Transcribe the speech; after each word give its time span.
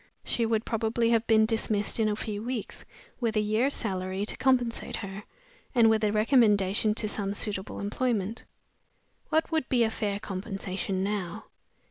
She 0.23 0.47
would 0.47 0.65
probably 0.65 1.11
have 1.11 1.27
been 1.27 1.45
dismissed 1.45 1.99
in 1.99 2.09
a 2.09 2.15
few 2.15 2.41
weeks, 2.41 2.85
with 3.19 3.35
a 3.35 3.39
year's 3.39 3.75
salary 3.75 4.25
to 4.25 4.35
compensate 4.35 4.95
her, 4.95 5.21
and 5.75 5.91
with 5.91 6.03
a 6.03 6.11
recommendation 6.11 6.95
to 6.95 7.07
some 7.07 7.35
suitable 7.35 7.79
employment. 7.79 8.43
What 9.29 9.51
would 9.51 9.69
be 9.69 9.83
a 9.83 9.91
fair 9.91 10.19
compensation 10.19 11.03
now? 11.03 11.43